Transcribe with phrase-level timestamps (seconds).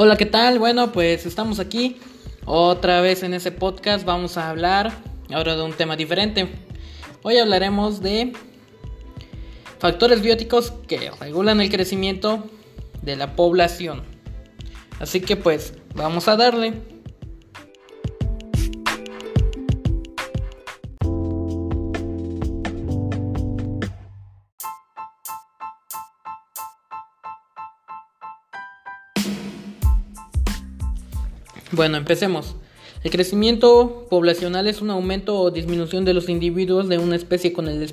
[0.00, 0.60] Hola, ¿qué tal?
[0.60, 1.96] Bueno, pues estamos aquí
[2.44, 4.04] otra vez en ese podcast.
[4.04, 4.92] Vamos a hablar
[5.28, 6.48] ahora de un tema diferente.
[7.24, 8.32] Hoy hablaremos de
[9.80, 12.48] factores bióticos que regulan el crecimiento
[13.02, 14.04] de la población.
[15.00, 16.74] Así que pues vamos a darle.
[31.72, 32.56] Bueno, empecemos.
[33.04, 37.68] El crecimiento poblacional es un aumento o disminución de los individuos de una especie con
[37.68, 37.92] el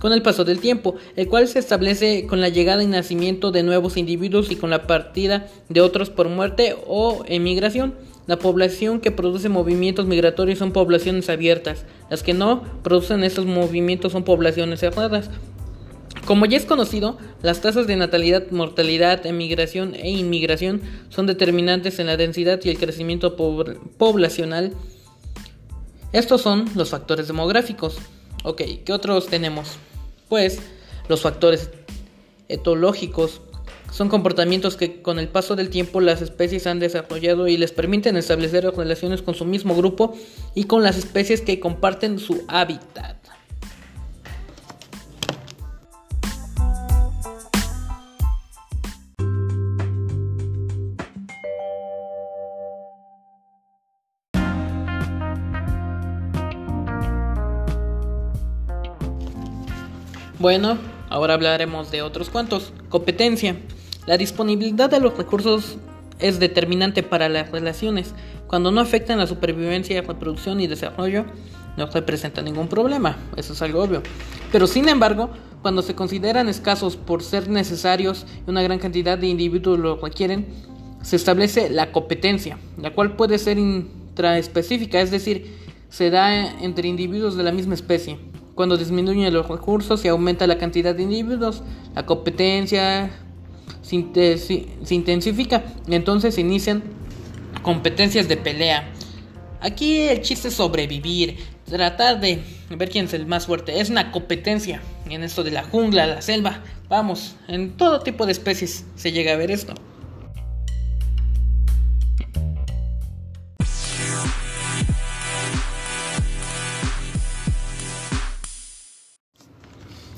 [0.00, 3.62] con el paso del tiempo, el cual se establece con la llegada y nacimiento de
[3.62, 7.94] nuevos individuos y con la partida de otros por muerte o emigración.
[8.26, 14.12] La población que produce movimientos migratorios son poblaciones abiertas, las que no producen estos movimientos
[14.12, 15.30] son poblaciones cerradas.
[16.26, 22.08] Como ya es conocido, las tasas de natalidad, mortalidad, emigración e inmigración son determinantes en
[22.08, 24.72] la densidad y el crecimiento poblacional.
[26.12, 27.98] Estos son los factores demográficos.
[28.42, 29.78] Ok, ¿qué otros tenemos?
[30.28, 30.58] Pues
[31.08, 31.70] los factores
[32.48, 33.40] etológicos
[33.92, 38.16] son comportamientos que con el paso del tiempo las especies han desarrollado y les permiten
[38.16, 40.16] establecer relaciones con su mismo grupo
[40.56, 43.25] y con las especies que comparten su hábitat.
[60.38, 60.76] Bueno,
[61.08, 62.74] ahora hablaremos de otros cuantos.
[62.90, 63.56] Competencia.
[64.06, 65.78] La disponibilidad de los recursos
[66.18, 68.12] es determinante para las relaciones.
[68.46, 71.24] Cuando no afectan la supervivencia, reproducción y desarrollo,
[71.78, 73.16] no representa ningún problema.
[73.36, 74.02] Eso es algo obvio.
[74.52, 75.30] Pero sin embargo,
[75.62, 80.48] cuando se consideran escasos por ser necesarios y una gran cantidad de individuos lo requieren,
[81.00, 85.56] se establece la competencia, la cual puede ser intraespecífica, es decir,
[85.88, 88.18] se da entre individuos de la misma especie.
[88.56, 91.62] Cuando disminuyen los recursos y aumenta la cantidad de individuos,
[91.94, 93.10] la competencia
[93.82, 93.96] se,
[94.88, 96.82] intensifica entonces se inician
[97.60, 98.88] competencias de pelea.
[99.60, 103.78] Aquí el chiste es sobrevivir, tratar de ver quién es el más fuerte.
[103.78, 104.80] Es una competencia
[105.10, 106.62] en esto de la jungla, la selva.
[106.88, 109.74] Vamos, en todo tipo de especies se llega a ver esto.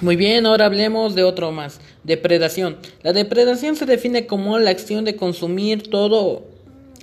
[0.00, 2.78] Muy bien, ahora hablemos de otro más, depredación.
[3.02, 6.48] La depredación se define como la acción de consumir todo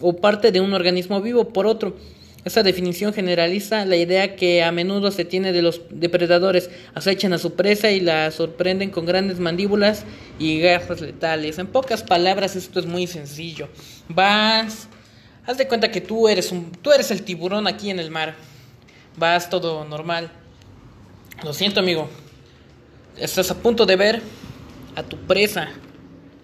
[0.02, 1.96] o parte de un organismo vivo por otro.
[2.44, 6.72] Esta definición generaliza la idea que a menudo se tiene de los depredadores.
[6.96, 10.04] Acechan a su presa y la sorprenden con grandes mandíbulas
[10.40, 11.60] y garras letales.
[11.60, 13.68] En pocas palabras, esto es muy sencillo.
[14.10, 14.88] Vas,
[15.46, 18.34] haz de cuenta que tú eres un, tú eres el tiburón aquí en el mar.
[19.18, 20.32] Vas todo normal.
[21.44, 22.10] Lo siento, amigo.
[23.20, 24.22] Estás a punto de ver
[24.96, 25.70] a tu presa.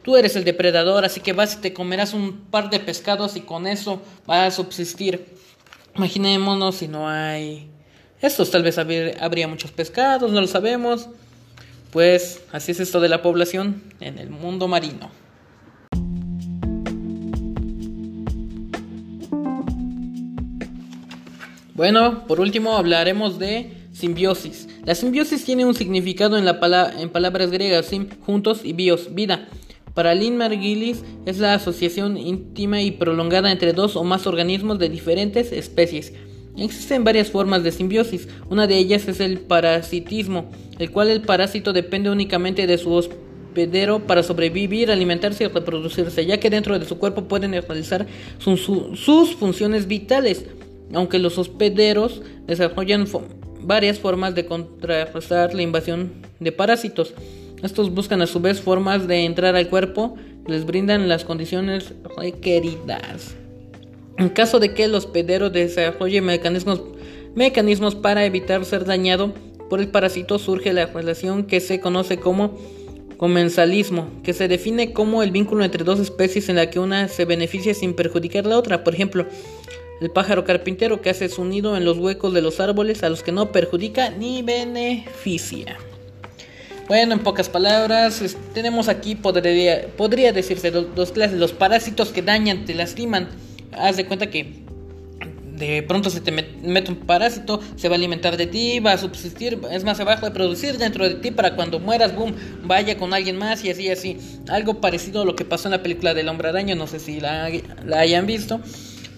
[0.01, 3.41] Tú eres el depredador, así que vas y te comerás un par de pescados y
[3.41, 5.35] con eso vas a subsistir.
[5.95, 7.69] Imaginémonos si no hay...
[8.21, 11.09] Estos tal vez habría muchos pescados, no lo sabemos.
[11.91, 15.11] Pues así es esto de la población en el mundo marino.
[21.75, 23.82] Bueno, por último hablaremos de
[24.85, 29.47] La simbiosis tiene un significado en, la en palabras griegas sim, juntos y bios, vida.
[29.93, 34.89] Para Lynn Margulis es la asociación íntima y prolongada entre dos o más organismos de
[34.89, 36.13] diferentes especies.
[36.57, 38.27] Existen varias formas de simbiosis.
[38.49, 44.05] Una de ellas es el parasitismo, el cual el parásito depende únicamente de su hospedero
[44.05, 48.05] para sobrevivir, alimentarse y reproducirse, ya que dentro de su cuerpo pueden realizar
[48.37, 50.45] sus funciones vitales,
[50.93, 53.07] aunque los hospederos desarrollan
[53.65, 57.13] varias formas de contrarrestar la invasión de parásitos.
[57.63, 60.15] Estos buscan a su vez formas de entrar al cuerpo
[60.47, 63.35] les brindan las condiciones requeridas.
[64.17, 66.81] En caso de que el hospedero desarrolle mecanismos,
[67.35, 69.33] mecanismos para evitar ser dañado
[69.69, 72.59] por el parásito, surge la relación que se conoce como
[73.17, 77.25] comensalismo, que se define como el vínculo entre dos especies en la que una se
[77.25, 78.83] beneficia sin perjudicar a la otra.
[78.83, 79.25] Por ejemplo,
[80.01, 83.23] el pájaro carpintero que hace su nido en los huecos de los árboles a los
[83.23, 85.77] que no perjudica ni beneficia.
[86.87, 91.39] Bueno, en pocas palabras, tenemos aquí, podría, podría decirse, dos, clases.
[91.39, 93.29] Los parásitos que dañan, te lastiman.
[93.71, 94.63] Haz de cuenta que
[95.55, 98.97] de pronto se te mete un parásito, se va a alimentar de ti, va a
[98.97, 100.31] subsistir, es más, se va a
[100.77, 104.17] dentro de ti para cuando mueras, boom, vaya con alguien más y así, así.
[104.49, 107.19] Algo parecido a lo que pasó en la película del hombre araña, no sé si
[107.19, 107.49] la,
[107.95, 108.59] hayan visto.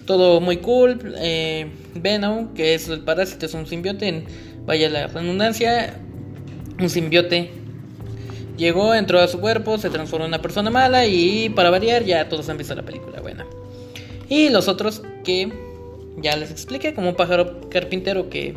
[0.06, 1.14] Todo muy cool.
[1.18, 4.24] Eh, Venom, que es el parásito, es un simbiote,
[4.64, 5.98] vaya la redundancia,
[6.78, 7.50] un simbiote.
[8.56, 12.28] Llegó, entró a su cuerpo, se transformó en una persona mala y para variar ya
[12.28, 13.44] todos han visto la película buena.
[14.28, 15.52] Y los otros que
[16.16, 18.56] ya les expliqué, como un pájaro carpintero que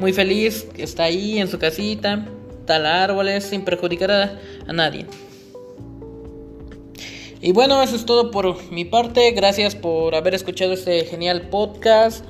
[0.00, 2.26] muy feliz está ahí en su casita,
[2.66, 5.06] tala árboles sin perjudicar a, nadie.
[7.46, 9.30] Y bueno, eso es todo por mi parte.
[9.30, 12.24] Gracias por haber escuchado este genial podcast.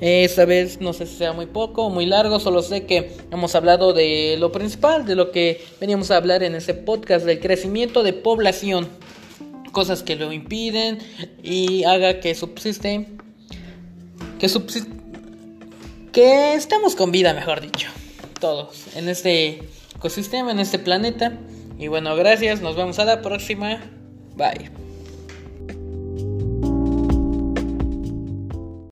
[0.00, 3.54] Esta vez no sé si sea muy poco o muy largo, solo sé que hemos
[3.54, 8.02] hablado de lo principal, de lo que veníamos a hablar en ese podcast, del crecimiento
[8.02, 8.88] de población,
[9.72, 11.00] cosas que lo impiden
[11.42, 13.08] y haga que subsiste
[14.38, 14.48] que,
[16.12, 17.88] que estamos con vida, mejor dicho,
[18.40, 19.64] todos, en este
[19.96, 21.38] ecosistema, en este planeta.
[21.78, 23.82] Y bueno, gracias, nos vemos a la próxima.
[24.36, 24.68] Bye.